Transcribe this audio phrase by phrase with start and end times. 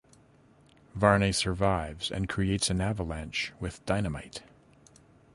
[0.97, 4.41] Varnay survives and creates an avalanche with dynamite.